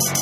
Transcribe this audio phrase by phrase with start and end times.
[0.00, 0.12] This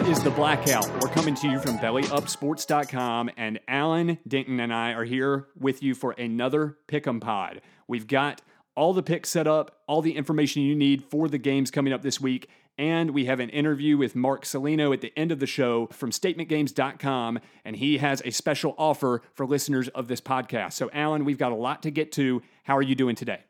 [0.00, 0.86] is The Blackout.
[1.02, 5.94] We're coming to you from bellyupsports.com, and Alan Denton and I are here with you
[5.94, 7.62] for another Pick'em Pod.
[7.88, 8.42] We've got
[8.74, 12.02] all the picks set up, all the information you need for the games coming up
[12.02, 12.48] this week,
[12.78, 16.10] and we have an interview with Marc Saulino at the end of the show from
[16.10, 20.72] statementgames.com, and he has a special offer for listeners of this podcast.
[20.72, 22.42] So, Alan, we've got a lot to get to.
[22.64, 23.40] How are you doing today?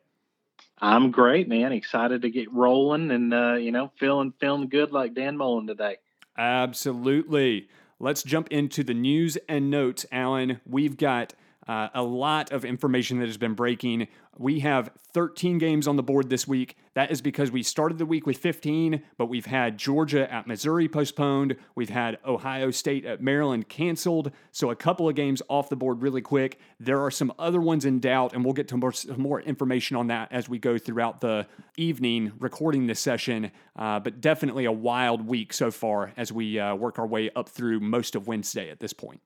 [0.78, 1.70] I'm great, man.
[1.70, 5.98] Excited to get rolling and uh, you know, feeling feeling good like Dan Mullen today.
[6.36, 7.68] Absolutely.
[8.00, 10.60] Let's jump into the news and notes, Alan.
[10.66, 11.34] We've got
[11.68, 14.08] uh, a lot of information that has been breaking.
[14.36, 16.76] We have 13 games on the board this week.
[16.94, 20.88] That is because we started the week with 15, but we've had Georgia at Missouri
[20.88, 21.56] postponed.
[21.74, 24.32] We've had Ohio State at Maryland canceled.
[24.50, 26.58] So a couple of games off the board really quick.
[26.80, 30.08] There are some other ones in doubt, and we'll get to more, more information on
[30.08, 33.52] that as we go throughout the evening recording this session.
[33.76, 37.48] Uh, but definitely a wild week so far as we uh, work our way up
[37.48, 39.20] through most of Wednesday at this point.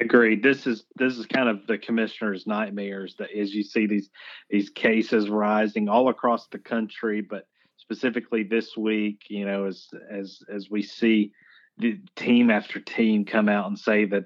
[0.00, 0.42] Agreed.
[0.42, 4.08] This is this is kind of the commissioner's nightmares that as you see these
[4.48, 10.38] these cases rising all across the country, but specifically this week, you know, as as
[10.52, 11.32] as we see
[11.76, 14.24] the team after team come out and say that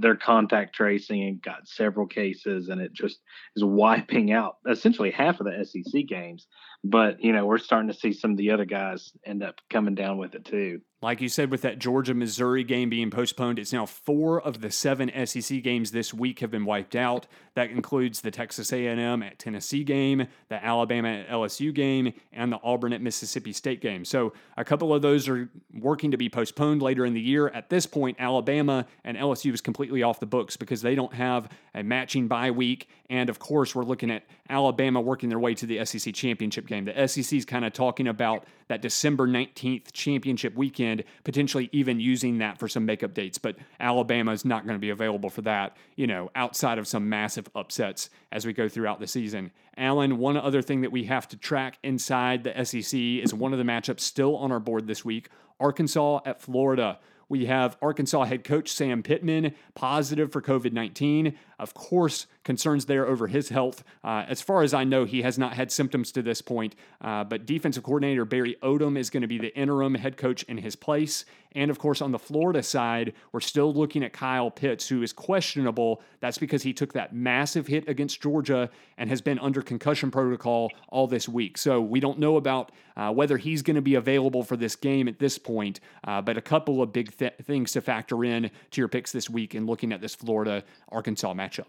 [0.00, 3.20] they're contact tracing and got several cases and it just
[3.56, 6.46] is wiping out essentially half of the SEC games.
[6.84, 9.94] But, you know, we're starting to see some of the other guys end up coming
[9.94, 10.80] down with it too.
[11.02, 14.70] Like you said, with that Georgia Missouri game being postponed, it's now four of the
[14.70, 17.26] seven SEC games this week have been wiped out.
[17.54, 22.60] That includes the Texas A&M at Tennessee game, the Alabama at LSU game, and the
[22.62, 24.04] Auburn at Mississippi State game.
[24.04, 27.48] So a couple of those are working to be postponed later in the year.
[27.48, 31.48] At this point, Alabama and LSU is completely off the books because they don't have
[31.74, 32.88] a matching bye week.
[33.10, 36.84] And of course, we're looking at Alabama working their way to the SEC championship game.
[36.84, 40.91] The SEC is kind of talking about that December 19th championship weekend,
[41.24, 43.38] potentially even using that for some makeup dates.
[43.38, 47.08] But Alabama is not going to be available for that, you know, outside of some
[47.08, 49.50] massive upsets as we go throughout the season.
[49.76, 53.58] Alan, one other thing that we have to track inside the SEC is one of
[53.58, 55.28] the matchups still on our board this week
[55.60, 56.98] Arkansas at Florida.
[57.28, 61.34] We have Arkansas head coach Sam Pittman positive for COVID 19.
[61.62, 63.84] Of course, concerns there over his health.
[64.02, 67.22] Uh, as far as I know, he has not had symptoms to this point, uh,
[67.22, 70.74] but defensive coordinator Barry Odom is going to be the interim head coach in his
[70.74, 71.24] place.
[71.54, 75.12] And of course, on the Florida side, we're still looking at Kyle Pitts, who is
[75.12, 76.02] questionable.
[76.20, 80.72] That's because he took that massive hit against Georgia and has been under concussion protocol
[80.88, 81.58] all this week.
[81.58, 85.08] So we don't know about uh, whether he's going to be available for this game
[85.08, 88.80] at this point, uh, but a couple of big th- things to factor in to
[88.80, 91.66] your picks this week in looking at this Florida Arkansas matchup matchup.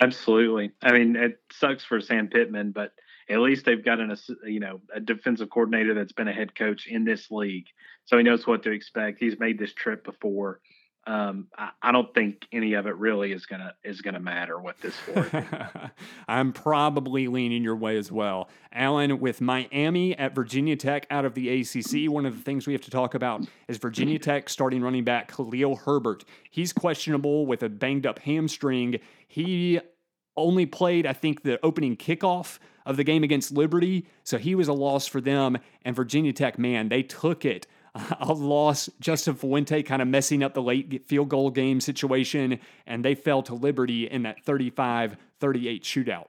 [0.00, 0.72] Absolutely.
[0.82, 2.92] I mean, it sucks for Sam Pittman, but
[3.30, 4.16] at least they've got an
[4.46, 7.66] you know a defensive coordinator that's been a head coach in this league,
[8.04, 9.18] so he knows what to expect.
[9.20, 10.60] He's made this trip before.
[11.04, 14.80] Um, I, I, don't think any of it really is gonna is gonna matter what
[14.80, 15.90] this for.
[16.28, 19.18] I'm probably leaning your way as well, Alan.
[19.18, 22.82] With Miami at Virginia Tech out of the ACC, one of the things we have
[22.82, 26.24] to talk about is Virginia Tech starting running back Khalil Herbert.
[26.48, 29.00] He's questionable with a banged up hamstring.
[29.26, 29.80] He
[30.36, 34.68] only played, I think, the opening kickoff of the game against Liberty, so he was
[34.68, 35.58] a loss for them.
[35.84, 37.66] And Virginia Tech, man, they took it
[38.20, 38.88] a loss.
[39.00, 43.42] Justin Fuente kind of messing up the late field goal game situation, and they fell
[43.42, 46.26] to Liberty in that 35 38 shootout.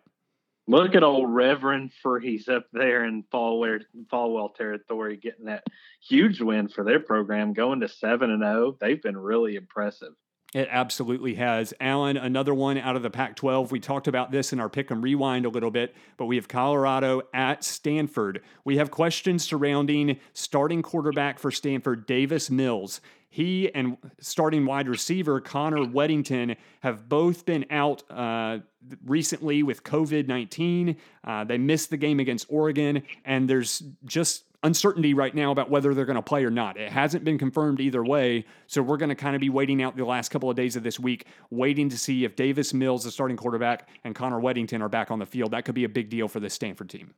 [0.66, 3.82] Look at old Reverend Freeze up there in Falwell,
[4.12, 5.66] Falwell territory getting that
[6.02, 8.78] huge win for their program, going to 7 and 0.
[8.80, 10.14] They've been really impressive.
[10.54, 11.74] It absolutely has.
[11.80, 13.72] Alan, another one out of the Pac 12.
[13.72, 17.24] We talked about this in our Pick'em Rewind a little bit, but we have Colorado
[17.34, 18.42] at Stanford.
[18.64, 23.02] We have questions surrounding starting quarterback for Stanford, Davis Mills.
[23.32, 28.60] He and starting wide receiver Connor Wedington have both been out uh,
[29.08, 30.98] recently with COVID 19.
[31.24, 35.94] Uh, they missed the game against Oregon, and there's just uncertainty right now about whether
[35.94, 36.78] they're going to play or not.
[36.78, 38.46] It hasn't been confirmed either way.
[38.68, 40.84] So we're going to kind of be waiting out the last couple of days of
[40.84, 44.90] this week, waiting to see if Davis Mills, the starting quarterback, and Connor Wedington are
[44.90, 45.52] back on the field.
[45.52, 47.14] That could be a big deal for the Stanford team.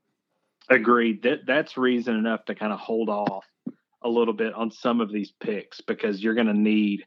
[0.69, 1.21] Agreed.
[1.23, 3.45] That that's reason enough to kind of hold off
[4.01, 7.05] a little bit on some of these picks because you're going to need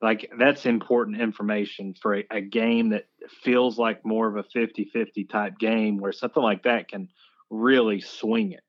[0.00, 3.06] like that's important information for a, a game that
[3.42, 7.08] feels like more of a 50-50 type game where something like that can
[7.50, 8.62] really swing it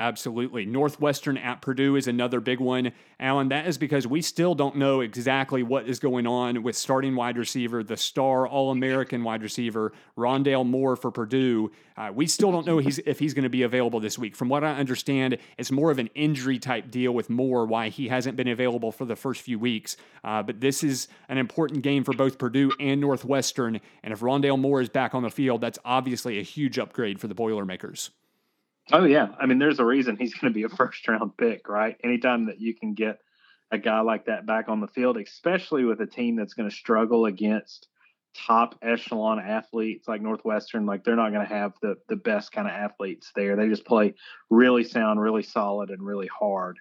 [0.00, 0.64] Absolutely.
[0.64, 2.92] Northwestern at Purdue is another big one.
[3.20, 7.14] Alan, that is because we still don't know exactly what is going on with starting
[7.14, 11.70] wide receiver, the star All American wide receiver, Rondale Moore for Purdue.
[11.98, 14.34] Uh, we still don't know he's, if he's going to be available this week.
[14.34, 18.08] From what I understand, it's more of an injury type deal with Moore, why he
[18.08, 19.98] hasn't been available for the first few weeks.
[20.24, 23.78] Uh, but this is an important game for both Purdue and Northwestern.
[24.02, 27.28] And if Rondale Moore is back on the field, that's obviously a huge upgrade for
[27.28, 28.12] the Boilermakers.
[28.92, 31.68] Oh yeah, I mean, there's a reason he's going to be a first round pick,
[31.68, 31.96] right?
[32.02, 33.18] Anytime that you can get
[33.70, 36.74] a guy like that back on the field, especially with a team that's going to
[36.74, 37.88] struggle against
[38.34, 42.66] top echelon athletes like Northwestern, like they're not going to have the the best kind
[42.66, 43.56] of athletes there.
[43.56, 44.14] They just play
[44.48, 46.78] really sound, really solid, and really hard.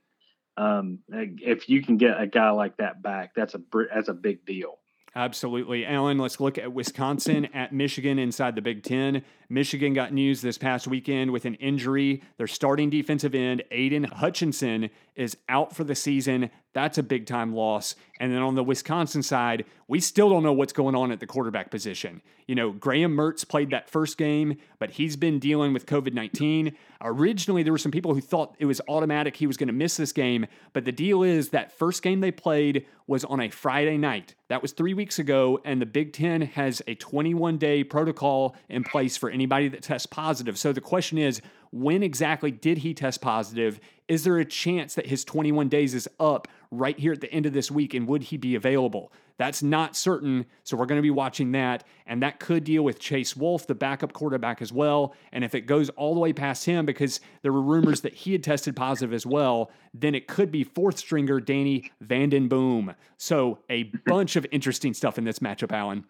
[0.58, 3.62] Um, if you can get a guy like that back, that's a
[3.94, 4.80] that's a big deal.
[5.16, 5.86] Absolutely.
[5.86, 9.24] Alan, let's look at Wisconsin at Michigan inside the Big Ten.
[9.50, 12.22] Michigan got news this past weekend with an injury.
[12.38, 16.52] Their starting defensive end, Aidan Hutchinson, is out for the season.
[16.74, 17.96] That's a big time loss.
[18.20, 21.26] And then on the Wisconsin side, we still don't know what's going on at the
[21.26, 22.22] quarterback position.
[22.48, 26.76] You know, Graham Mertz played that first game, but he's been dealing with COVID 19.
[27.02, 29.98] Originally, there were some people who thought it was automatic he was going to miss
[29.98, 33.98] this game, but the deal is that first game they played was on a Friday
[33.98, 34.36] night.
[34.50, 38.84] That was three weeks ago, and the Big Ten has a 21 day protocol in
[38.84, 40.58] place for anybody that tests positive.
[40.58, 41.42] So the question is,
[41.72, 43.80] when exactly did he test positive?
[44.08, 47.46] Is there a chance that his 21 days is up right here at the end
[47.46, 47.94] of this week?
[47.94, 49.12] And would he be available?
[49.38, 50.46] That's not certain.
[50.64, 51.86] So we're going to be watching that.
[52.06, 55.16] And that could deal with Chase Wolf, the backup quarterback, as well.
[55.32, 58.34] And if it goes all the way past him, because there were rumors that he
[58.34, 62.96] had tested positive as well, then it could be fourth stringer Danny Vanden Boom.
[63.18, 66.04] So a bunch of interesting stuff in this matchup, Alan.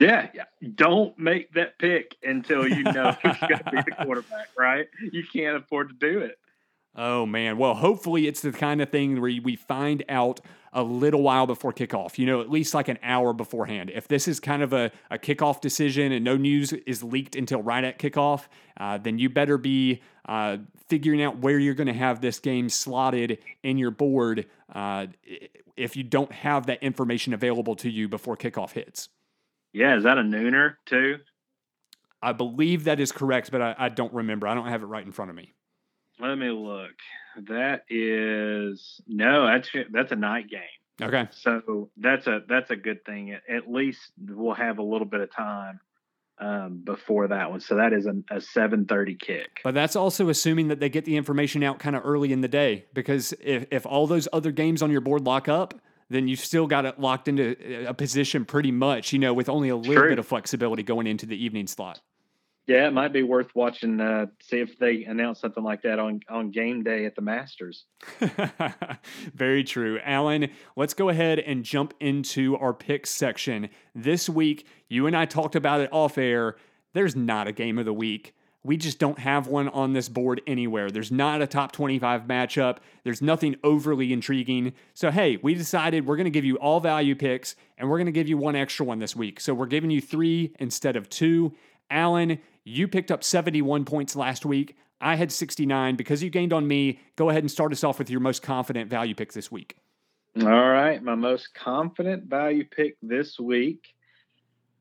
[0.00, 0.44] Yeah, yeah.
[0.74, 4.88] Don't make that pick until you know who's going to be the quarterback, right?
[5.12, 6.38] You can't afford to do it.
[6.96, 7.58] Oh man.
[7.58, 10.40] Well, hopefully it's the kind of thing where we find out
[10.72, 13.90] a little while before kickoff, you know, at least like an hour beforehand.
[13.94, 17.62] If this is kind of a, a kickoff decision and no news is leaked until
[17.62, 18.46] right at kickoff,
[18.78, 20.58] uh, then you better be uh,
[20.88, 25.06] figuring out where you're going to have this game slotted in your board uh,
[25.76, 29.08] if you don't have that information available to you before kickoff hits.
[29.72, 31.18] Yeah, is that a nooner too?
[32.22, 34.46] I believe that is correct, but I, I don't remember.
[34.46, 35.54] I don't have it right in front of me.
[36.18, 36.90] Let me look.
[37.48, 40.60] That is no, that's that's a night game.
[41.00, 41.28] Okay.
[41.30, 43.34] So that's a that's a good thing.
[43.48, 45.80] At least we'll have a little bit of time
[46.38, 47.60] um, before that one.
[47.60, 49.60] So that is a, a seven thirty kick.
[49.64, 52.48] But that's also assuming that they get the information out kind of early in the
[52.48, 55.72] day, because if if all those other games on your board lock up,
[56.10, 59.68] then you've still got it locked into a position pretty much, you know, with only
[59.68, 60.10] a little True.
[60.10, 62.00] bit of flexibility going into the evening slot.
[62.66, 64.00] Yeah, it might be worth watching.
[64.00, 67.86] Uh, see if they announce something like that on on game day at the Masters.
[69.34, 70.50] Very true, Alan.
[70.76, 74.66] Let's go ahead and jump into our picks section this week.
[74.88, 76.56] You and I talked about it off air.
[76.92, 78.34] There's not a game of the week.
[78.62, 80.90] We just don't have one on this board anywhere.
[80.90, 82.78] There's not a top 25 matchup.
[83.04, 84.74] There's nothing overly intriguing.
[84.92, 88.06] So, hey, we decided we're going to give you all value picks and we're going
[88.06, 89.40] to give you one extra one this week.
[89.40, 91.54] So, we're giving you three instead of two.
[91.90, 94.76] Alan, you picked up 71 points last week.
[95.00, 95.96] I had 69.
[95.96, 98.90] Because you gained on me, go ahead and start us off with your most confident
[98.90, 99.76] value pick this week.
[100.38, 101.02] All right.
[101.02, 103.94] My most confident value pick this week.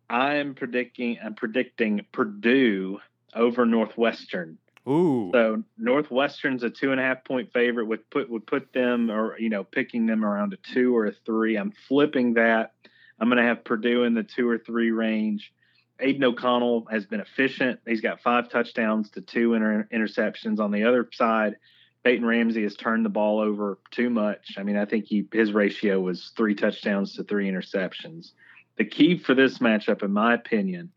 [0.10, 3.00] I am predicting I'm predicting Purdue
[3.36, 4.58] over Northwestern.
[4.88, 5.30] Ooh.
[5.34, 9.38] So Northwestern's a two and a half point favorite would put would put them or
[9.40, 11.58] you know picking them around a two or a three.
[11.58, 12.74] I'm flipping that.
[13.20, 15.54] I'm going to have Purdue in the two or three range.
[16.00, 17.82] Aidan O'Connell has been efficient.
[17.86, 20.60] He's got five touchdowns to two inter- interceptions.
[20.60, 21.58] On the other side,
[22.06, 24.56] Peyton Ramsey has turned the ball over too much.
[24.58, 28.32] I mean, I think he his ratio was three touchdowns to three interceptions.
[28.78, 30.92] The key for this matchup, in my opinion,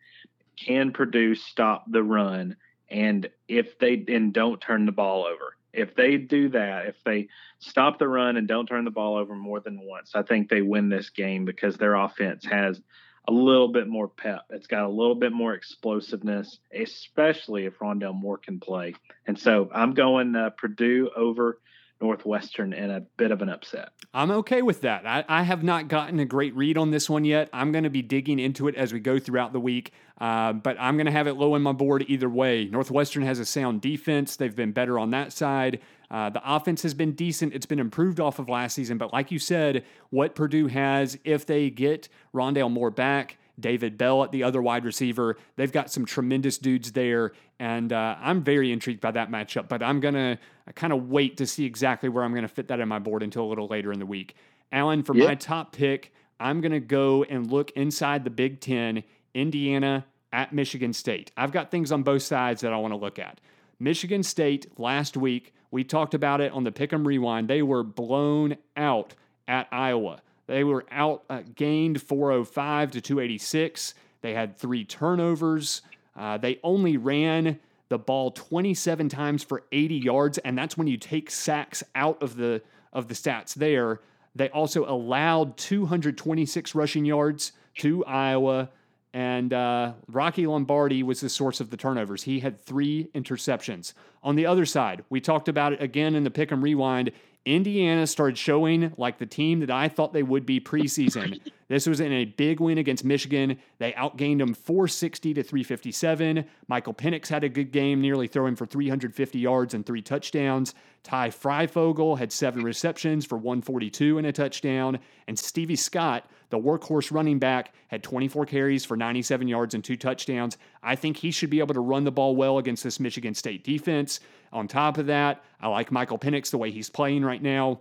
[0.65, 2.57] can Purdue stop the run
[2.91, 5.57] and if they and don't turn the ball over.
[5.73, 7.29] If they do that, if they
[7.59, 10.61] stop the run and don't turn the ball over more than once, I think they
[10.61, 12.79] win this game because their offense has
[13.27, 14.43] a little bit more pep.
[14.51, 18.95] It's got a little bit more explosiveness, especially if Rondale Moore can play.
[19.27, 21.59] And so I'm going uh, Purdue over
[22.03, 23.91] Northwestern in a bit of an upset.
[24.13, 25.07] I'm okay with that.
[25.07, 27.49] I, I have not gotten a great read on this one yet.
[27.53, 30.77] I'm going to be digging into it as we go throughout the week, uh, but
[30.81, 32.67] I'm going to have it low on my board either way.
[32.67, 35.81] Northwestern has a sound defense, they've been better on that side.
[36.11, 37.55] Uh, the offense has been decent.
[37.55, 38.99] It's been improved off of last season.
[38.99, 44.25] But like you said, what Purdue has, if they get Rondale Moore back, David Bell
[44.25, 45.37] at the other wide receiver.
[45.57, 49.69] They've got some tremendous dudes there, and uh, I'm very intrigued by that matchup.
[49.69, 50.39] But I'm gonna
[50.75, 53.45] kind of wait to see exactly where I'm gonna fit that in my board until
[53.45, 54.37] a little later in the week.
[54.71, 55.29] Alan, for yep.
[55.29, 59.05] my top pick, I'm gonna go and look inside the Big Ten,
[59.35, 61.31] Indiana at Michigan State.
[61.37, 63.41] I've got things on both sides that I want to look at.
[63.79, 67.49] Michigan State last week, we talked about it on the Pick'em Rewind.
[67.49, 69.15] They were blown out
[69.49, 70.23] at Iowa.
[70.47, 73.95] They were out uh, gained 405 to 286.
[74.21, 75.83] They had three turnovers.
[76.17, 77.59] Uh, they only ran
[77.89, 82.37] the ball 27 times for 80 yards, and that's when you take sacks out of
[82.37, 84.01] the of the stats there.
[84.35, 88.71] They also allowed 226 rushing yards to Iowa.
[89.15, 92.23] And uh, Rocky Lombardi was the source of the turnovers.
[92.23, 93.93] He had three interceptions.
[94.23, 97.13] On the other side, we talked about it again in the Pick'em Rewind.
[97.45, 101.41] Indiana started showing like the team that I thought they would be preseason.
[101.69, 103.59] this was in a big win against Michigan.
[103.79, 106.45] They outgained them 460 to 357.
[106.69, 110.75] Michael Penix had a good game, nearly throwing for 350 yards and three touchdowns.
[111.03, 115.01] Ty Fryfogle had seven receptions for 142 and a touchdown.
[115.27, 119.97] And Stevie Scott, the workhorse running back, had 24 carries for 97 yards and two
[119.97, 120.59] touchdowns.
[120.81, 123.65] I think he should be able to run the ball well against this Michigan State
[123.65, 124.21] defense.
[124.53, 127.81] On top of that, I like Michael Penix the way he's playing right now.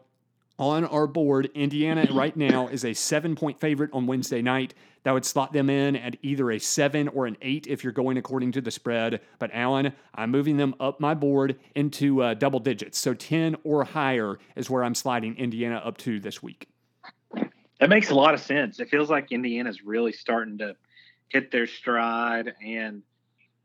[0.58, 4.74] On our board, Indiana right now is a seven point favorite on Wednesday night.
[5.04, 8.18] That would slot them in at either a seven or an eight if you're going
[8.18, 9.20] according to the spread.
[9.40, 13.00] But Alan, I'm moving them up my board into uh, double digits.
[13.00, 16.68] So 10 or higher is where I'm sliding Indiana up to this week.
[17.80, 18.80] That makes a lot of sense.
[18.80, 20.76] It feels like Indiana's really starting to
[21.30, 23.02] hit their stride and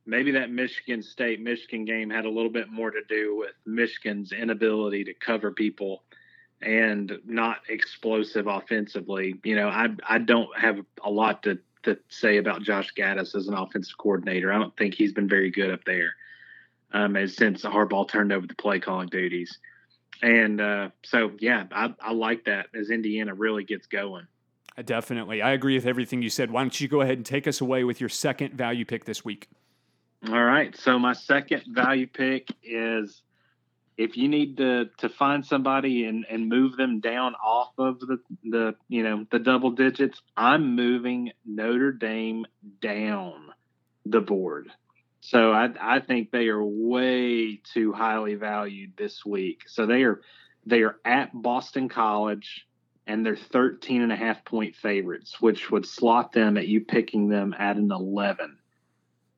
[0.07, 4.33] maybe that Michigan State Michigan game had a little bit more to do with Michigan's
[4.33, 6.05] inability to cover people
[6.63, 9.35] and not explosive offensively.
[9.45, 13.49] You know, I I don't have a lot to to say about Josh Gattis as
[13.49, 14.53] an offensive coordinator.
[14.53, 16.15] I don't think he's been very good up there
[16.93, 19.59] um, as since the Harbaugh turned over the play calling duties.
[20.23, 24.27] And uh, so, yeah, I, I like that as Indiana really gets going.
[24.85, 25.43] Definitely.
[25.43, 26.51] I agree with everything you said.
[26.51, 29.25] Why don't you go ahead and take us away with your second value pick this
[29.25, 29.49] week?
[30.25, 30.77] All right.
[30.77, 33.23] So my second value pick is
[33.97, 38.19] if you need to to find somebody and and move them down off of the
[38.45, 42.47] the you know the double digits, I'm moving Notre Dame
[42.81, 43.53] down
[44.05, 44.69] the board.
[45.21, 49.63] So I I think they are way too highly valued this week.
[49.67, 50.21] So they are
[50.65, 52.67] they are at Boston College
[53.07, 57.29] and they're 13 and a half point favorites, which would slot them at you picking
[57.29, 58.59] them at an 11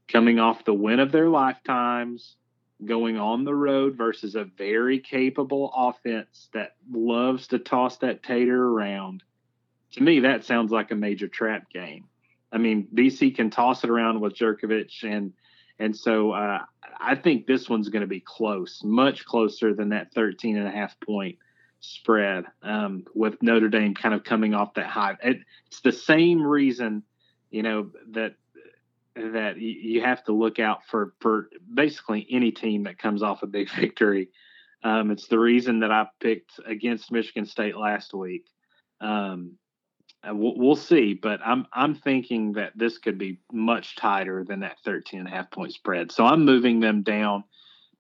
[0.09, 2.37] coming off the win of their lifetimes,
[2.85, 8.63] going on the road versus a very capable offense that loves to toss that tater
[8.63, 9.23] around.
[9.93, 12.05] To me, that sounds like a major trap game.
[12.53, 15.33] I mean, BC can toss it around with Jurkovec, and
[15.79, 16.61] and so uh,
[17.01, 20.71] I think this one's going to be close, much closer than that 13 and a
[20.71, 21.39] half point
[21.81, 22.45] spread.
[22.63, 27.03] Um, with Notre Dame kind of coming off that high, it, it's the same reason,
[27.51, 28.35] you know, that
[29.33, 33.47] that you have to look out for for basically any team that comes off a
[33.47, 34.29] big victory.
[34.85, 38.45] Um, it's the reason that I picked against Michigan State last week.
[39.01, 39.57] Um,
[40.25, 44.77] we'll, we'll, see, but I'm I'm thinking that this could be much tighter than that
[44.85, 46.13] 13 and a half point spread.
[46.13, 47.45] So I'm moving them down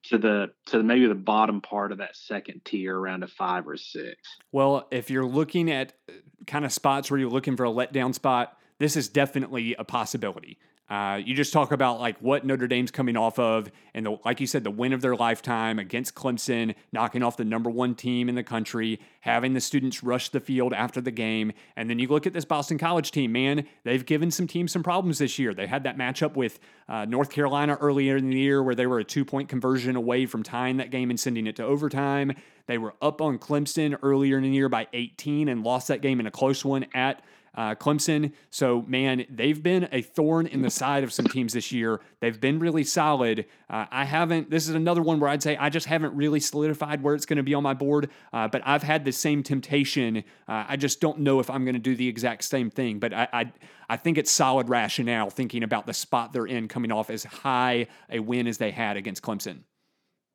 [0.04, 3.76] to the to maybe the bottom part of that second tier around a five or
[3.76, 4.16] six.
[4.52, 6.12] Well, if you're looking at uh,
[6.46, 10.58] kind of spots where you're looking for a letdown spot, this is definitely a possibility.
[10.90, 14.40] Uh, you just talk about like what Notre Dame's coming off of, and the, like
[14.40, 18.28] you said, the win of their lifetime against Clemson, knocking off the number one team
[18.28, 22.08] in the country, having the students rush the field after the game, and then you
[22.08, 23.32] look at this Boston College team.
[23.32, 25.52] Man, they've given some teams some problems this year.
[25.52, 28.98] They had that matchup with uh, North Carolina earlier in the year where they were
[28.98, 32.32] a two point conversion away from tying that game and sending it to overtime.
[32.66, 36.20] They were up on Clemson earlier in the year by 18 and lost that game
[36.20, 37.22] in a close one at
[37.58, 38.32] uh, Clemson.
[38.50, 42.00] So, man, they've been a thorn in the side of some teams this year.
[42.20, 43.46] They've been really solid.
[43.68, 47.02] Uh, I haven't, this is another one where I'd say I just haven't really solidified
[47.02, 50.18] where it's going to be on my board, uh, but I've had the same temptation.
[50.46, 53.12] Uh, I just don't know if I'm going to do the exact same thing, but
[53.12, 53.52] I, I,
[53.88, 57.88] I think it's solid rationale thinking about the spot they're in coming off as high
[58.08, 59.62] a win as they had against Clemson.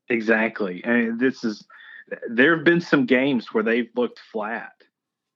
[0.09, 0.83] Exactly.
[0.83, 1.65] And this is,
[2.29, 4.73] there have been some games where they've looked flat,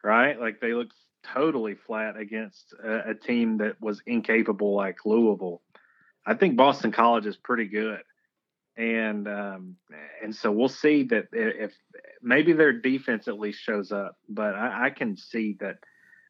[0.03, 0.37] right?
[0.37, 0.93] Like they looked
[1.33, 5.61] totally flat against a, a team that was incapable like Louisville.
[6.25, 8.01] I think Boston College is pretty good,
[8.75, 9.75] and um,
[10.21, 11.73] and so we'll see that if
[12.21, 14.17] maybe their defense at least shows up.
[14.27, 15.77] But I, I can see that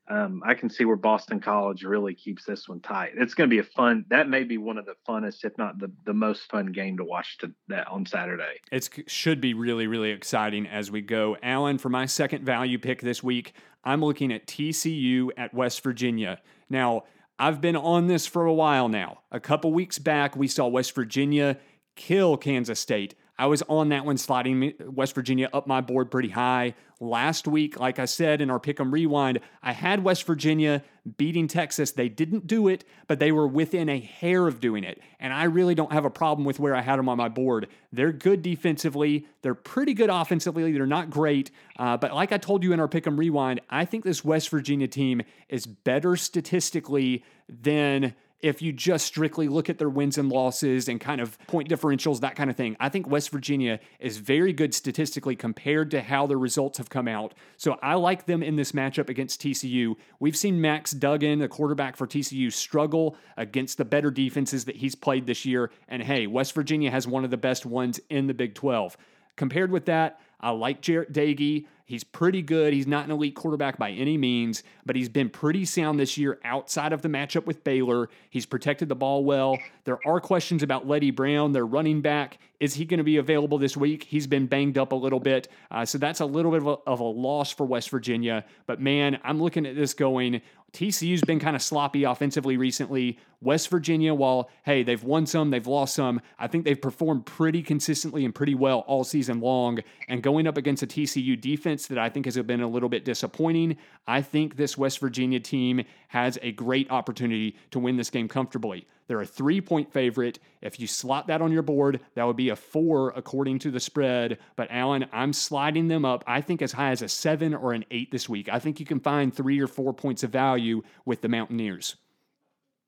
[0.10, 3.12] um, I can see where Boston College really keeps this one tight.
[3.18, 4.06] It's going to be a fun.
[4.10, 7.04] That may be one of the funnest, if not the, the most fun game to
[7.04, 8.62] watch to, that on Saturday.
[8.72, 11.38] It should be really really exciting as we go.
[11.44, 13.54] Alan, for my second value pick this week,
[13.88, 16.40] I'm looking at TCU at West Virginia.
[16.70, 17.04] Now.
[17.40, 19.20] I've been on this for a while now.
[19.32, 21.60] A couple weeks back, we saw West Virginia
[21.96, 23.14] kill Kansas State.
[23.40, 26.74] I was on that one, sliding West Virginia up my board pretty high.
[27.00, 30.84] Last week, like I said in our pick 'em rewind, I had West Virginia
[31.18, 31.92] beating Texas.
[31.92, 35.00] They didn't do it, but they were within a hair of doing it.
[35.20, 37.68] And I really don't have a problem with where I had them on my board.
[37.94, 39.28] They're good defensively.
[39.44, 40.72] They're pretty good offensively.
[40.72, 41.52] They're not great.
[41.78, 44.50] Uh, but like I told you in our pick 'em rewind, I think this West
[44.50, 50.30] Virginia team is better statistically than if you just strictly look at their wins and
[50.30, 52.78] losses and kind of point differentials, that kind of thing.
[52.80, 57.08] I think West Virginia is very good statistically compared to how their results have come
[57.08, 57.34] out.
[57.58, 59.96] So I like them in this matchup against TCU.
[60.20, 64.94] We've seen Max Duggan, the quarterback for TCU, struggle against the better defenses that he's
[64.94, 65.72] played this year.
[65.88, 68.98] And hey, West Virginia has one of the best ones in the Big 12.
[69.36, 71.66] Compared with that, I like Jarret Doege.
[71.88, 72.74] He's pretty good.
[72.74, 76.38] He's not an elite quarterback by any means, but he's been pretty sound this year
[76.44, 78.10] outside of the matchup with Baylor.
[78.30, 79.58] He's protected the ball well.
[79.86, 82.40] There are questions about Leddie Brown, their running back.
[82.60, 84.04] Is he going to be available this week?
[84.04, 85.48] He's been banged up a little bit.
[85.72, 88.44] Uh, so that's a little bit of a, of a loss for West Virginia.
[88.66, 90.42] But man, I'm looking at this going
[90.74, 93.18] TCU's been kind of sloppy offensively recently.
[93.42, 97.64] West Virginia, while, hey, they've won some, they've lost some, I think they've performed pretty
[97.64, 99.80] consistently and pretty well all season long.
[100.08, 103.06] And going up against a TCU defense that I think has been a little bit
[103.06, 108.28] disappointing, I think this West Virginia team has a great opportunity to win this game
[108.28, 108.88] comfortably.
[109.08, 110.40] They're a three point favorite.
[110.62, 113.80] If you slot that on your board, that would be a four according to the
[113.80, 114.38] spread.
[114.56, 117.86] But Alan, I'm sliding them up, I think, as high as a seven or an
[117.90, 118.50] eight this week.
[118.50, 121.96] I think you can find three or four points of value with the Mountaineers.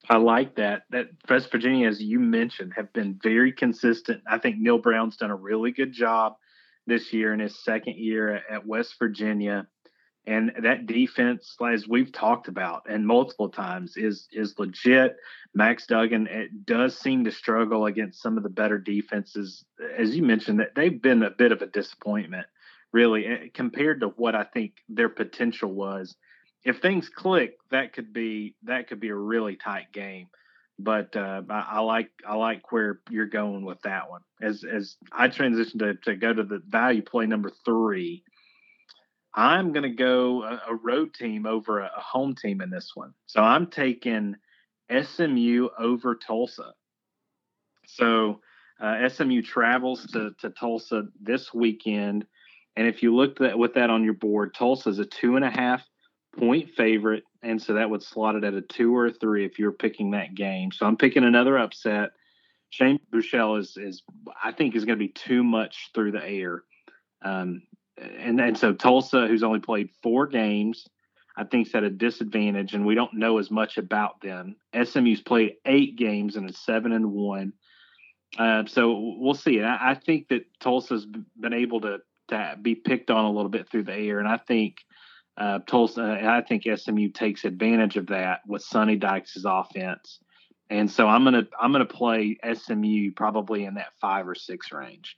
[0.10, 0.84] I like that.
[0.90, 4.24] That West Virginia, as you mentioned, have been very consistent.
[4.28, 6.36] I think Neal Brown's done a really good job
[6.88, 9.68] this year in his second year at West Virginia.
[10.30, 15.18] And that defense, as we've talked about and multiple times, is is legit.
[15.56, 19.66] Max Duggan it does seem to struggle against some of the better defenses,
[19.98, 20.60] as you mentioned.
[20.60, 22.46] That they've been a bit of a disappointment,
[22.94, 26.16] really, eh, compared to what I think their potential was.
[26.64, 30.28] If things click, that could be that could be a really tight game.
[30.78, 34.22] But uh, I, I like I like where you're going with that one.
[34.44, 38.24] As as I transition to to go to the value play number three
[39.40, 42.92] I'm going to go a, a, road team over a, a, home team in this
[42.94, 43.14] one.
[43.26, 44.36] So I'm taking
[44.92, 46.74] SMU over Tulsa.
[47.88, 48.42] So
[48.82, 52.26] uh, SMU travels to, to Tulsa this weekend.
[52.76, 55.46] And if you looked at with that on your board, Tulsa is a two and
[55.46, 55.88] a half
[56.38, 57.24] point favorite.
[57.42, 60.12] And so that would slot it at a two or a three if you're picking
[60.12, 60.74] that game.
[60.74, 62.10] So I'm picking another upset.
[62.72, 64.04] Shane Buechele is, is
[64.44, 66.64] I think, is going to be too much through the air.
[67.22, 67.62] Um,
[68.00, 70.88] and and so Tulsa, who's only played four games,
[71.36, 74.56] I think is at a disadvantage, and we don't know as much about them.
[74.74, 77.54] SMU's played eight games and is seven and one.
[78.38, 79.62] Uh, so we'll see.
[79.62, 81.08] I, I, think that Tulsa's
[81.40, 84.38] been able to to be picked on a little bit through the air, and I
[84.38, 84.78] think
[85.38, 86.20] uh, Tulsa.
[86.22, 90.20] I think SMU takes advantage of that with Sonny Dykes' offense,
[90.70, 95.18] and so I'm gonna I'm gonna play SMU probably in that five or six range.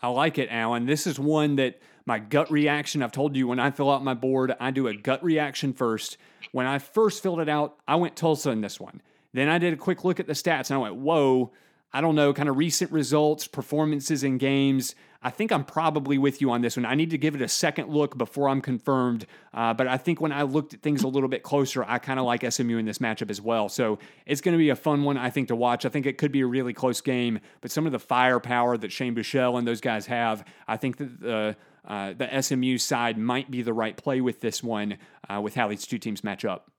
[0.00, 0.86] I like it, Alan.
[0.86, 4.14] This is one that my gut reaction, I've told you when I fill out my
[4.14, 6.16] board, I do a gut reaction first.
[6.52, 9.02] When I first filled it out, I went Tulsa in this one.
[9.32, 11.52] Then I did a quick look at the stats and I went, whoa,
[11.92, 14.94] I don't know, kind of recent results, performances in games.
[15.20, 16.86] I think I'm probably with you on this one.
[16.86, 19.26] I need to give it a second look before I'm confirmed.
[19.52, 22.20] Uh, but I think when I looked at things a little bit closer, I kind
[22.20, 23.68] of like SMU in this matchup as well.
[23.68, 25.84] So it's going to be a fun one, I think, to watch.
[25.84, 27.40] I think it could be a really close game.
[27.60, 31.20] But some of the firepower that Shane Buechele and those guys have, I think that
[31.20, 35.54] the uh, the SMU side might be the right play with this one, uh, with
[35.54, 36.70] how these two teams match up.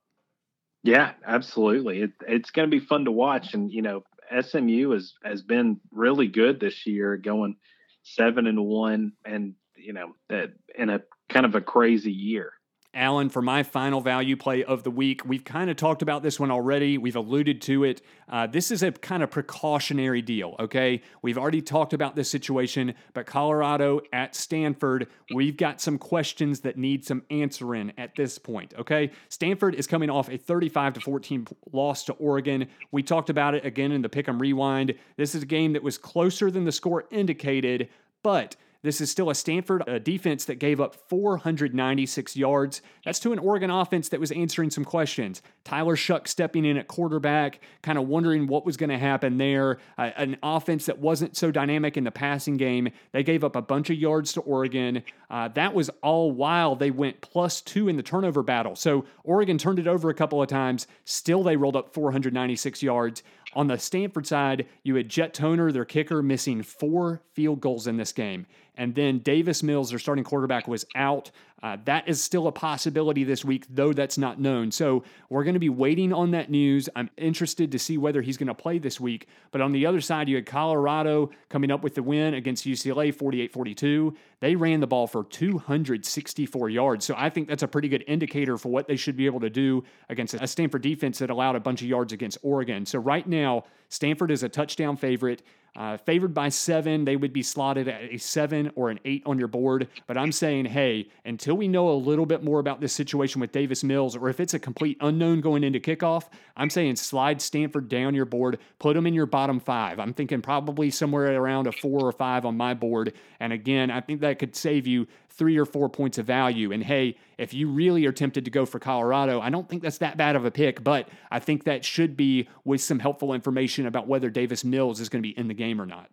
[0.84, 2.02] Yeah, absolutely.
[2.02, 4.04] It, it's going to be fun to watch, and you know,
[4.40, 7.56] SMU has has been really good this year, going
[8.02, 12.52] seven and one, and you know that in a kind of a crazy year.
[12.92, 16.40] Alan, for my final value play of the week, we've kind of talked about this
[16.40, 16.98] one already.
[16.98, 18.02] We've alluded to it.
[18.28, 21.00] Uh, this is a kind of precautionary deal, okay?
[21.22, 26.76] We've already talked about this situation, but Colorado at Stanford, we've got some questions that
[26.76, 29.12] need some answering at this point, okay?
[29.28, 32.66] Stanford is coming off a 35 to 14 loss to Oregon.
[32.90, 34.94] We talked about it again in the Pick 'em Rewind.
[35.16, 37.88] This is a game that was closer than the score indicated,
[38.24, 42.80] but This is still a Stanford uh, defense that gave up 496 yards.
[43.04, 45.42] That's to an Oregon offense that was answering some questions.
[45.64, 49.78] Tyler Shough stepping in at quarterback, kind of wondering what was going to happen there.
[49.98, 52.88] Uh, an offense that wasn't so dynamic in the passing game.
[53.12, 55.02] They gave up a bunch of yards to Oregon.
[55.28, 58.76] Uh, that was all while they went plus two in the turnover battle.
[58.76, 60.86] So Oregon turned it over a couple of times.
[61.04, 63.22] Still, they rolled up 496 yards.
[63.52, 67.96] On the Stanford side, you had Jet Toner, their kicker, missing four field goals in
[67.96, 68.46] this game.
[68.76, 71.30] And then Davis Mills, their starting quarterback, was out.
[71.62, 74.70] Uh, that is still a possibility this week, though that's not known.
[74.70, 76.88] So we're going to be waiting on that news.
[76.96, 79.28] I'm interested to see whether he's going to play this week.
[79.50, 83.14] But on the other side, you had Colorado coming up with the win against UCLA
[83.14, 84.16] 48 42.
[84.40, 87.04] They ran the ball for 264 yards.
[87.04, 89.50] So I think that's a pretty good indicator for what they should be able to
[89.50, 92.86] do against a Stanford defense that allowed a bunch of yards against Oregon.
[92.86, 95.42] So right now, Stanford is a touchdown favorite.
[95.76, 99.38] Uh, favored by seven, they would be slotted at a seven or an eight on
[99.38, 99.88] your board.
[100.06, 103.52] But I'm saying, hey, until we know a little bit more about this situation with
[103.52, 107.88] Davis Mills, or if it's a complete unknown going into kickoff, I'm saying slide Stanford
[107.88, 110.00] down your board, put them in your bottom five.
[110.00, 113.12] I'm thinking probably somewhere around a four or five on my board.
[113.38, 115.06] And again, I think that could save you
[115.40, 116.70] three or four points of value.
[116.70, 119.96] And hey, if you really are tempted to go for Colorado, I don't think that's
[119.98, 123.86] that bad of a pick, but I think that should be with some helpful information
[123.86, 126.10] about whether Davis Mills is going to be in the game or not.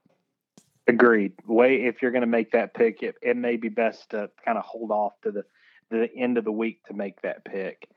[0.87, 1.33] Agreed.
[1.45, 4.57] Way if you're going to make that pick, it, it may be best to kind
[4.57, 5.43] of hold off to the
[5.89, 7.89] the end of the week to make that pick.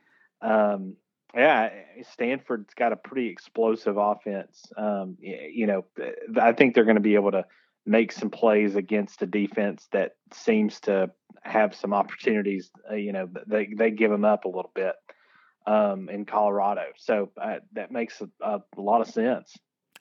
[0.43, 0.97] Um,
[1.33, 1.71] yeah,
[2.12, 4.66] Stanford's got a pretty explosive offense.
[4.77, 5.85] Um, you know,
[6.40, 7.45] I think they're going to be able to
[7.87, 11.11] make some plays against a defense that seems to
[11.42, 12.70] have some opportunities.
[12.90, 14.94] Uh, you know, they they give them up a little bit
[15.66, 19.57] um, in Colorado, so uh, that makes a, a, lot of sense.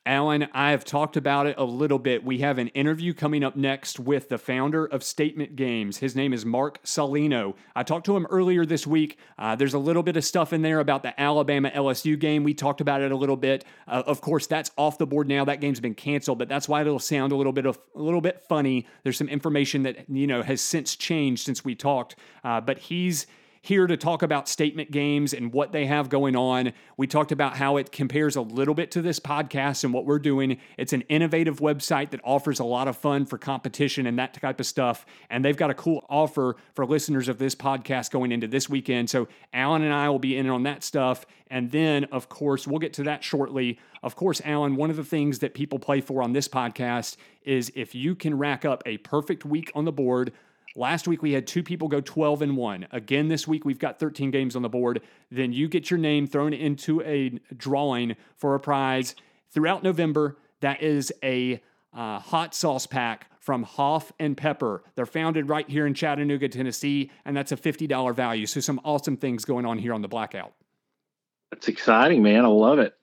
[0.06, 2.24] Alan, I have talked about it a little bit.
[2.24, 5.98] We have an interview coming up next with the founder of Statement Games.
[5.98, 7.54] His name is Marc Saulino.
[7.76, 9.20] I talked to him earlier this week.
[9.38, 12.44] Uh, there's a little bit of stuff in there about the Alabama LSU game.
[12.44, 13.66] We talked about it a little bit.
[13.88, 15.44] Uh, of course, that's off the board now.
[15.44, 18.22] That game's been canceled, but that's why it'll sound a little bit of a little
[18.22, 18.88] bit funny.
[19.04, 22.16] There's some information that you know has since changed since we talked.
[22.44, 23.28] Uh, but he's
[23.62, 26.72] here to talk about statement games and what they have going on.
[26.98, 30.20] We talked about how it compares a little bit to this podcast and what we're
[30.20, 30.60] doing.
[30.78, 34.60] It's an innovative website that offers a lot of fun for competition and that type
[34.60, 35.06] of stuff.
[35.30, 39.10] And they've got a cool offer for listeners of this podcast going into this weekend.
[39.10, 41.26] So Alan and I will be in on that stuff.
[41.52, 43.80] And then, of course, we'll get to that shortly.
[44.04, 47.72] Of course, Alan, one of the things that people play for on this podcast is
[47.76, 50.32] if you can rack up a perfect week on the board
[50.76, 52.88] Last week we had two people go 12 and 1.
[52.92, 55.02] Again, this week we've got 13 games on the board.
[55.32, 59.16] Then you get your name thrown into a drawing for a prize
[59.52, 60.38] throughout November.
[60.62, 61.62] That is a
[61.94, 64.84] uh, hot sauce pack from Hoff and Pepper.
[64.96, 68.46] They're founded right here in Chattanooga, Tennessee, and that's a $50 value.
[68.46, 70.54] So, some awesome things going on here on the Blackout.
[71.50, 72.46] That's exciting, man.
[72.46, 72.94] I love it.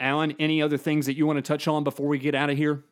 [0.00, 2.58] Alan, any other things that you want to touch on before we get out of
[2.58, 2.84] here?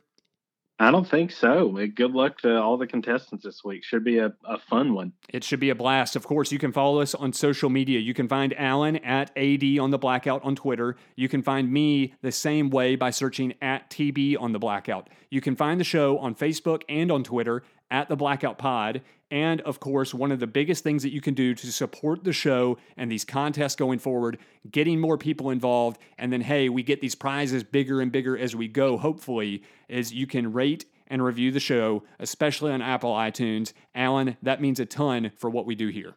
[0.83, 1.79] I don't think so.
[1.95, 3.85] Good luck to all the contestants this week.
[3.85, 5.13] Should be a, a fun one.
[5.29, 6.17] It should be a blast.
[6.17, 8.01] Of course, you can follow us on social media.
[8.01, 10.97] You can find Alan at AD on the Blackout on Twitter.
[11.15, 15.09] You can find me the same way by searching at TB on the Blackout.
[15.31, 19.03] You can find the show on Facebook and on Twitter at the Blackout Pod.
[19.33, 22.35] And of course, one of the biggest things that you can do to support the
[22.35, 24.37] show and these contests going forward,
[24.71, 28.55] getting more people involved, and then, hey, we get these prizes bigger and bigger as
[28.55, 33.73] we go, hopefully, is you can rate and review the show, especially on Apple iTunes.
[33.95, 36.13] Alan, that means a ton for what we do here.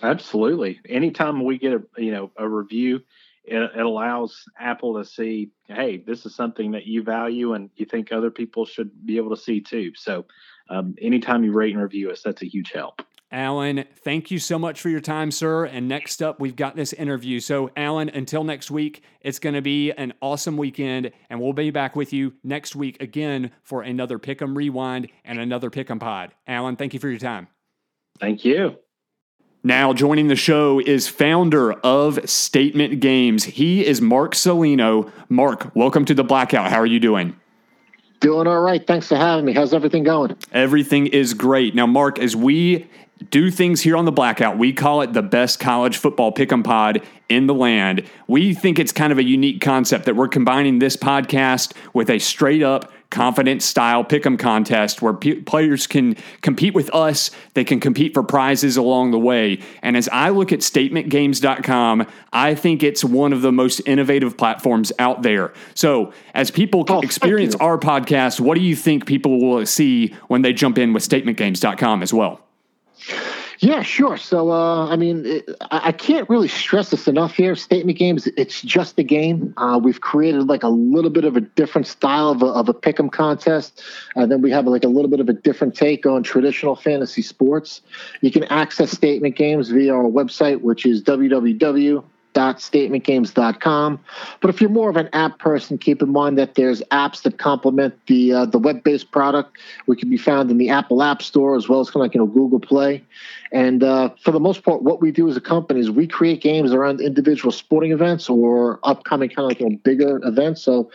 [0.00, 0.78] Absolutely.
[0.88, 3.00] Anytime we get a you know a review,
[3.42, 7.86] it, it, allows Apple to see, hey, this is something that you value and you
[7.86, 9.92] think other people should be able to see too.
[9.96, 10.26] So
[10.70, 13.02] um, anytime you rate and review us, that's a huge help.
[13.32, 15.64] Alan, thank you so much for your time, sir.
[15.64, 17.38] And next up, we've got this interview.
[17.38, 21.70] So, Alan, until next week, it's going to be an awesome weekend, and we'll be
[21.70, 26.32] back with you next week again for another Pick'em Rewind and another Pick'em Pod.
[26.48, 27.46] Alan, thank you for your time.
[28.18, 28.76] Thank you.
[29.62, 33.44] Now, joining the show is founder of Statement Games.
[33.44, 35.12] He is Marc Saulino.
[35.28, 36.70] Mark, welcome to the Blackout.
[36.70, 37.39] How are you doing?
[38.20, 38.86] Doing all right.
[38.86, 39.54] Thanks for having me.
[39.54, 40.36] How's everything going?
[40.52, 41.74] Everything is great.
[41.74, 42.86] Now, Mark, as we
[43.30, 47.02] do things here on the Blackout, we call it the best college football pick'em pod
[47.28, 48.04] in the land.
[48.28, 52.18] We think it's kind of a unique concept that we're combining this podcast with a
[52.18, 57.30] straight up confidence style pick'em contest where p- players can compete with us.
[57.54, 59.58] They can compete for prizes along the way.
[59.82, 64.92] And as I look at statementgames.com, I think it's one of the most innovative platforms
[64.98, 65.52] out there.
[65.74, 70.42] So as people Oh, experience our podcast, what do you think people will see when
[70.42, 72.40] they jump in with statementgames.com as well?
[73.62, 74.16] Yeah, sure.
[74.16, 77.54] So, uh, I mean, it, I, can't really stress this enough here.
[77.54, 79.52] Statement games, it's just a game.
[79.58, 82.74] Uh, we've created like a little bit of a different style of a, of a
[82.74, 83.82] pick'em contest.
[84.16, 87.20] And then we have like a little bit of a different take on traditional fantasy
[87.20, 87.82] sports.
[88.22, 92.02] You can access statement games via our website, which is www
[92.34, 94.00] statementgames.com.
[94.40, 97.38] But if you're more of an app person, keep in mind that there's apps that
[97.38, 99.58] complement the uh, the web-based product.
[99.86, 102.14] We can be found in the Apple App Store as well as kind of like
[102.14, 103.04] you know Google Play.
[103.52, 106.40] And uh, for the most part, what we do as a company is we create
[106.40, 110.62] games around individual sporting events or upcoming kind of like you know bigger events.
[110.62, 110.90] So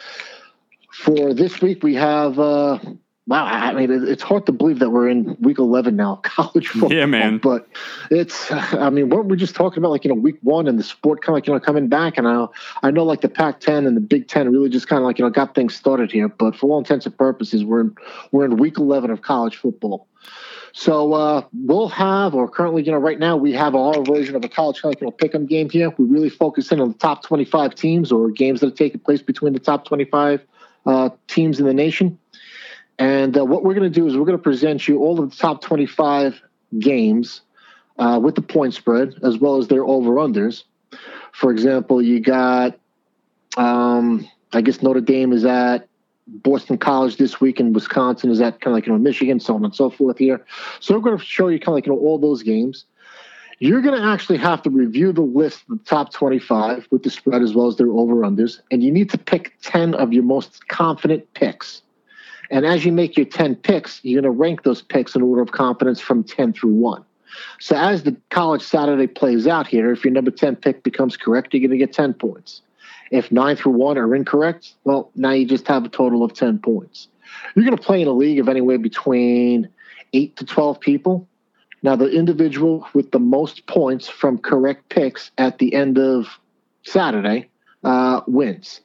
[0.92, 2.40] for this week, we have.
[2.40, 2.80] Uh,
[3.28, 6.94] Wow, I mean, it's hard to believe that we're in week 11 now, college football.
[6.94, 7.40] Yeah, man.
[7.40, 7.68] But
[8.12, 10.84] it's, I mean, weren't we just talking about like, you know, week one and the
[10.84, 12.20] sport kind of like, you know, coming back?
[12.20, 12.46] And I,
[12.84, 15.18] I know like the Pac 10 and the Big 10 really just kind of like,
[15.18, 16.28] you know, got things started here.
[16.28, 17.96] But for all intents and purposes, we're in,
[18.32, 20.08] we're in week 11 of college football.
[20.74, 24.44] So uh, we'll have, or currently, you know, right now we have our version of
[24.44, 25.90] a college kind of, you know, pick'em game here.
[25.98, 29.24] We really focus in on the top 25 teams or games that are taking place
[29.24, 30.42] between the top 25
[30.86, 32.20] uh, teams in the nation.
[32.98, 35.30] And uh, what we're going to do is we're going to present you all of
[35.30, 36.42] the top 25
[36.80, 37.42] games
[37.98, 40.64] uh, with the point spread as well as their over unders.
[41.34, 42.80] For example, you got,
[43.58, 45.88] um, I guess Notre Dame is at
[46.28, 49.56] Boston College this week, and Wisconsin is at kind of like you know Michigan, so
[49.56, 50.46] on and so forth here.
[50.80, 52.86] So we're going to show you kind of like you know all those games.
[53.60, 57.10] You're going to actually have to review the list of the top 25 with the
[57.10, 60.24] spread as well as their over unders, and you need to pick 10 of your
[60.24, 61.82] most confident picks.
[62.52, 65.42] And as you make your 10 picks, you're going to rank those picks in order
[65.42, 67.04] of confidence from 10 through 1.
[67.60, 71.54] So as the college Saturday plays out here, if your number 10 pick becomes correct,
[71.54, 72.62] you're going to get 10 points.
[73.12, 76.60] If 9 through 1 are incorrect, well, now you just have a total of 10
[76.60, 77.08] points.
[77.56, 79.70] You're going to play in a league of anywhere between
[80.14, 81.28] 8 to 12 people.
[81.84, 86.28] Now, the individual with the most points from correct picks at the end of
[86.84, 87.50] Saturday
[87.84, 88.82] uh, wins.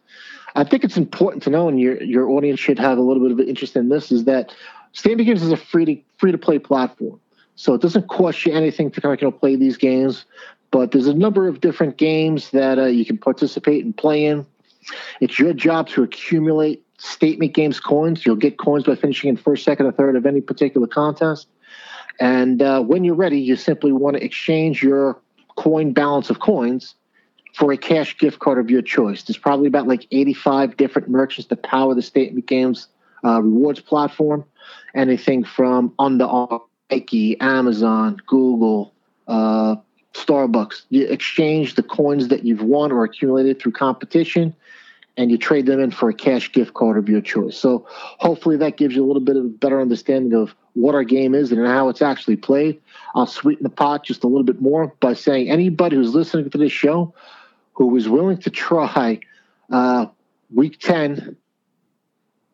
[0.55, 3.33] I think it's important to know, and your your audience should have a little bit
[3.33, 4.55] of an interest in this, is that
[4.93, 7.21] Statement Games is a free to free to play platform,
[7.57, 10.25] so it doesn't cost you anything to kind of you know, play these games.
[10.71, 14.47] But there's a number of different games that uh, you can participate and play in.
[15.21, 18.25] It's your job to accumulate statement games coins.
[18.25, 21.49] You'll get coins by finishing in first, second, or third of any particular contest.
[22.21, 25.19] And uh, when you're ready, you simply want to exchange your
[25.57, 26.95] coin balance of coins
[27.55, 29.23] for a cash gift card of your choice.
[29.23, 32.89] There's probably about like 85 different merchants that power the Statement Games
[33.25, 34.45] uh, rewards platform.
[34.95, 36.61] Anything from Under Armour,
[36.91, 38.95] Nike, Amazon, Google,
[39.29, 39.77] uh,
[40.15, 40.83] Starbucks.
[40.91, 44.55] You exchange the coins that you've won or accumulated through competition,
[45.17, 47.57] and you trade them in for a cash gift card of your choice.
[47.57, 51.05] So hopefully that gives you a little bit of a better understanding of what our
[51.05, 52.81] game is and how it's actually played.
[53.15, 56.59] I'll sweeten the pot just a little bit more by saying anybody who's listening to
[56.59, 57.15] this show
[57.81, 59.19] who is willing to try
[59.73, 60.05] uh,
[60.55, 61.35] week 10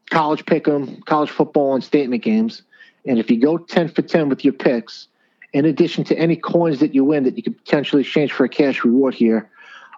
[0.09, 2.63] college pick'em, college football and statement games,
[3.07, 5.09] and if you go 10 for 10 with your picks,
[5.53, 8.49] in addition to any coins that you win that you could potentially exchange for a
[8.49, 9.51] cash reward here,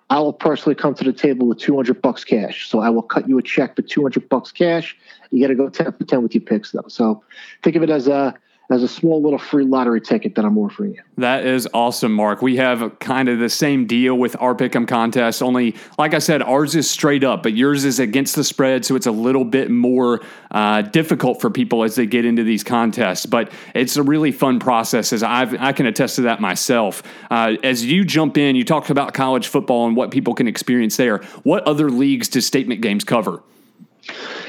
[0.08, 2.66] I will personally come to the table with 200 bucks cash.
[2.66, 4.96] So I will cut you a check for 200 bucks cash.
[5.30, 6.88] You got to go 10 for 10 with your picks though.
[6.88, 7.22] So
[7.62, 8.32] think of it as a
[8.70, 11.02] as a small little free lottery ticket that I'm offering you.
[11.16, 12.42] That is awesome, Mark.
[12.42, 15.42] We have kind of the same deal with our pick'em contest.
[15.42, 18.94] Only, like I said, ours is straight up, but yours is against the spread, so
[18.94, 23.24] it's a little bit more uh, difficult for people as they get into these contests.
[23.24, 27.02] But it's a really fun process, as I've, I can attest to that myself.
[27.30, 30.96] Uh, as you jump in, you talked about college football and what people can experience
[30.98, 31.18] there.
[31.42, 33.42] What other leagues does Statement Games cover?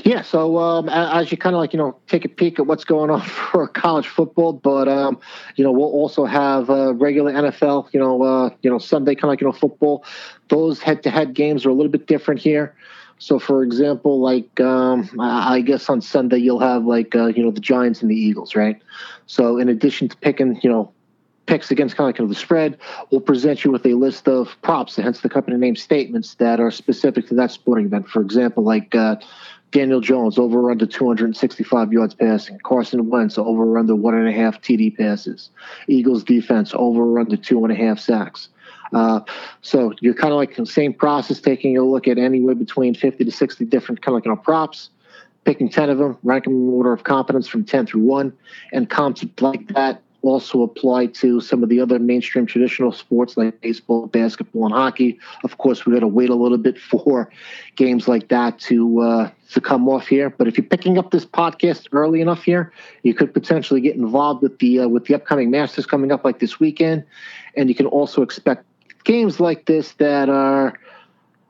[0.04, 2.84] Yeah, so um, as you kind of like you know take a peek at what's
[2.84, 5.20] going on for college football, but um,
[5.56, 9.26] you know we'll also have uh, regular NFL, you know, uh, you know Sunday kind
[9.26, 10.04] of like you know football.
[10.50, 12.76] Those head-to-head games are a little bit different here.
[13.20, 17.52] So, for example, like um, I guess on Sunday you'll have like uh, you know
[17.52, 18.82] the Giants and the Eagles, right?
[19.28, 20.92] So, in addition to picking, you know,
[21.46, 22.78] picks against kind of the spread,
[23.12, 26.72] we'll present you with a list of props, hence the company name statements that are
[26.72, 28.08] specific to that sporting event.
[28.08, 29.18] For example, like uh,
[29.72, 34.62] Daniel Jones over under 265 yards passing, Carson Wentz over under one and a half
[34.62, 35.50] TD passes,
[35.88, 38.50] Eagles defense over under two and a half sacks.
[38.94, 39.20] Uh,
[39.62, 43.24] so you're kind of like the same process, taking a look at anywhere between 50
[43.26, 44.90] to 60 different kind of you know props
[45.46, 48.34] picking 10 of them, ranking them in order of competence from 10 through 1,
[48.74, 53.60] and comps like that also apply to some of the other mainstream traditional sports like
[53.62, 55.20] baseball, basketball, and hockey.
[55.44, 57.32] Of course, we got to wait a little bit for
[57.76, 60.30] games like that to uh, to come off here.
[60.30, 62.72] But if you're picking up this podcast early enough here,
[63.04, 66.40] you could potentially get involved with the uh, with the upcoming Masters coming up like
[66.40, 67.04] this weekend,
[67.56, 68.66] and you can also expect
[69.04, 70.78] games like this that are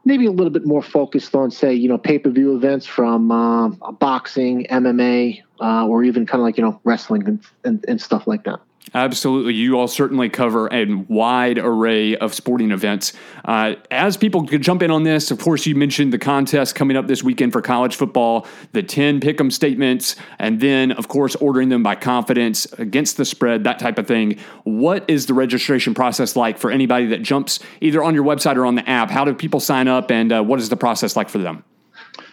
[0.05, 3.31] maybe a little bit more focused on, say, you know, pay per view events from
[3.31, 8.01] uh, boxing, MMA, uh, or even kind of like you know wrestling and, and, and
[8.01, 8.59] stuff like that.
[8.93, 9.53] Absolutely.
[9.53, 13.13] You all certainly cover a wide array of sporting events.
[13.45, 16.97] Uh, as people could jump in on this, of course, you mentioned the contest coming
[16.97, 21.35] up this weekend for college football, the 10 pick 'em statements, and then, of course,
[21.35, 24.37] ordering them by confidence against the spread, that type of thing.
[24.63, 28.65] What is the registration process like for anybody that jumps either on your website or
[28.65, 29.11] on the app?
[29.11, 31.63] How do people sign up, and uh, what is the process like for them?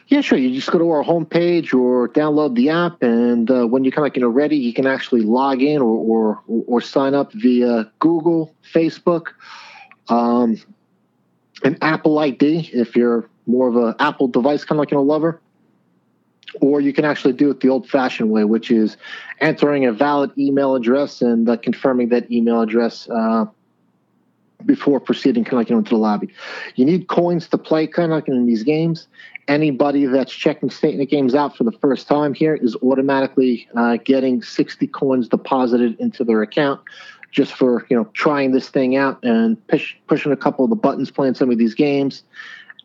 [0.09, 0.39] Yeah, sure.
[0.39, 4.05] You just go to our homepage or download the app, and uh, when you're kind
[4.05, 7.33] of like, you know ready, you can actually log in or or, or sign up
[7.33, 9.29] via Google, Facebook,
[10.09, 10.61] um,
[11.65, 15.03] an Apple ID if you're more of an Apple device kind of like you know
[15.03, 15.41] lover,
[16.61, 18.97] or you can actually do it the old-fashioned way, which is
[19.41, 23.09] entering a valid email address and uh, confirming that email address.
[23.09, 23.47] Uh,
[24.65, 26.31] before proceeding kind of like you know, into the lobby.
[26.77, 29.07] You need coins to play kind of like in these games,
[29.49, 34.43] anybody that's checking Statement Games out for the first time here is automatically uh, getting
[34.43, 36.81] 60 coins deposited into their account
[37.31, 40.77] just for you know trying this thing out and push, pushing a couple of the
[40.77, 42.23] buttons playing some of these games.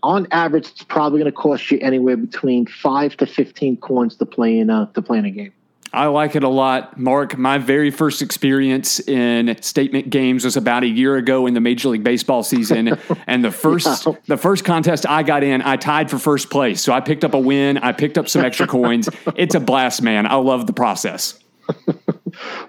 [0.04, 4.26] On average it's probably going to cost you anywhere between 5 to 15 coins to
[4.26, 5.54] play in a, to play in a game
[5.94, 6.98] I like it a lot.
[6.98, 11.60] Marc, my very first experience in Statement Games was about a year ago in the
[11.60, 12.98] Major League Baseball season.
[13.28, 14.14] and the first yeah.
[14.26, 16.82] the first contest I got in, I tied for first place.
[16.82, 19.10] So I picked up a win, I picked up some extra coins.
[19.36, 20.26] It's a blast, man.
[20.26, 21.40] I love the process.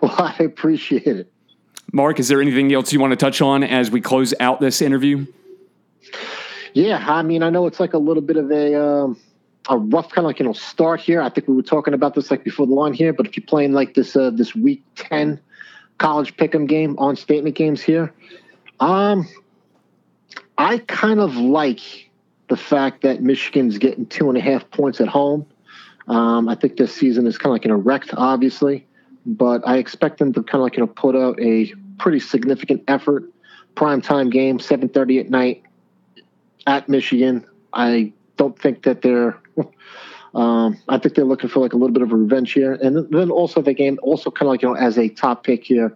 [0.01, 1.33] well, I appreciate it.
[1.93, 4.81] Marc, is there anything else you want to touch on as we close out this
[4.81, 5.27] interview?
[6.73, 9.21] Yeah, I mean, I know it's like a little bit of a um
[9.69, 11.21] a rough kind of like you know start here.
[11.21, 13.47] I think we were talking about this like before the line here, but if you're
[13.47, 15.41] playing like this uh, this week ten
[15.99, 18.13] college pick'em game on Statement Games here,
[18.81, 19.29] um,
[20.59, 22.11] I kind of like
[22.49, 25.47] the fact that Michigan's getting two and a half points at home.
[26.09, 28.87] Um, I think this season is kind of like an erect, obviously,
[29.25, 32.83] but I expect them to kind of like you know put out a pretty significant
[32.89, 33.25] effort.
[33.75, 35.63] Prime time game, seven thirty at night
[36.67, 37.47] at Michigan.
[37.73, 39.41] I don't think that they're.
[40.35, 43.07] Um, I think they're looking for like a little bit of a revenge here, and
[43.11, 45.95] then also the game also kind of like you know as a top pick here,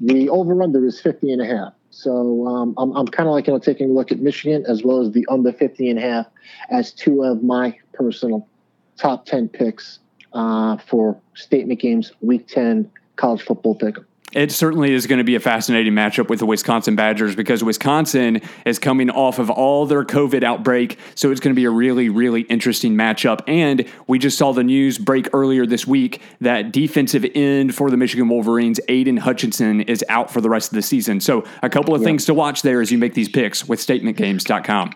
[0.00, 1.74] the over under is 50 and a half.
[1.90, 4.82] So um, I'm I'm kind of like you know taking a look at Michigan as
[4.82, 6.26] well as the under 50 and a half
[6.70, 8.48] as two of my personal
[8.96, 9.98] top 10 picks
[10.32, 13.96] uh, for Statement Games week 10 college football pick
[14.34, 18.40] it certainly is going to be a fascinating matchup with the Wisconsin Badgers because Wisconsin
[18.66, 20.98] is coming off of all their COVID outbreak.
[21.14, 23.40] So it's going to be a really, really interesting matchup.
[23.46, 27.96] And we just saw the news break earlier this week that defensive end for the
[27.96, 31.20] Michigan Wolverines, Aidan Hutchinson, is out for the rest of the season.
[31.20, 32.06] So a couple of yeah.
[32.06, 34.94] things to watch there as you make these picks with statementgames.com.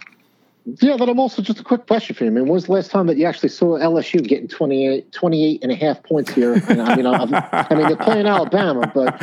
[0.80, 2.30] Yeah, but I'm also just a quick question for you.
[2.30, 5.62] I mean, when was the last time that you actually saw LSU getting 28, 28
[5.62, 6.54] and a half points here?
[6.68, 9.16] And, I mean, i i mean, they're playing Alabama, but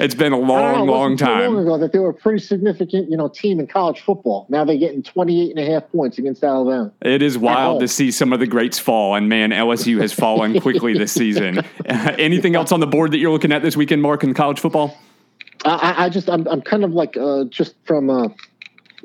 [0.00, 3.10] it's been a long, know, long time long ago that they were a pretty significant,
[3.10, 4.46] you know, team in college football.
[4.48, 6.90] Now they're getting 28 and a half points against Alabama.
[7.02, 10.60] It is wild to see some of the greats fall, and man, LSU has fallen
[10.60, 11.60] quickly this season.
[11.86, 14.98] anything else on the board that you're looking at this weekend, Marc, in college football?
[15.64, 18.10] I, I just, I'm, I'm kind of like uh, just from.
[18.10, 18.28] Uh,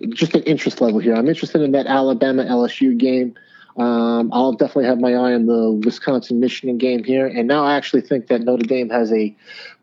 [0.09, 1.15] just an interest level here.
[1.15, 3.35] I'm interested in that Alabama LSU game.
[3.77, 7.27] Um, I'll definitely have my eye on the Wisconsin Michigan game here.
[7.27, 9.35] And now I actually think that Notre Dame has a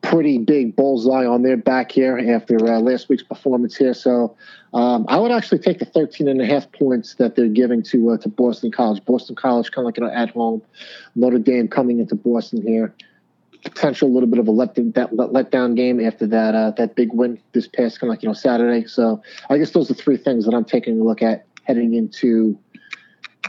[0.03, 3.95] pretty big bullseye on their back here after uh, last week's performance here.
[3.95, 4.37] So
[4.73, 8.11] um, I would actually take the 13 and a half points that they're giving to
[8.11, 9.05] uh, to Boston College.
[9.05, 10.61] Boston College kind of like you know, at home.
[11.15, 12.93] Notre Dame coming into Boston here
[13.65, 17.13] potential little bit of a let that let, down game after that uh, that big
[17.13, 18.87] win this past kind of like you know Saturday.
[18.87, 22.59] So I guess those are three things that I'm taking a look at heading into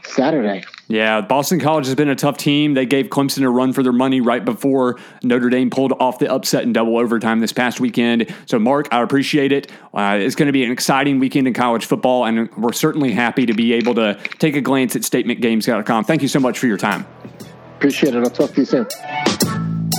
[0.04, 0.64] Saturday.
[0.88, 2.74] Yeah, Boston College has been a tough team.
[2.74, 6.32] They gave Clemson a run for their money right before Notre Dame pulled off the
[6.32, 8.34] upset in double overtime this past weekend.
[8.46, 9.72] So, Marc, I appreciate it.
[9.94, 13.46] Uh, it's going to be an exciting weekend in college football, and we're certainly happy
[13.46, 16.04] to be able to take a glance at statementgames.com.
[16.04, 17.06] Thank you so much for your time.
[17.78, 18.24] Appreciate it.
[18.24, 19.35] I'll talk to you soon.